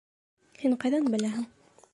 [0.63, 1.47] Һин ҡайҙан беләһең?!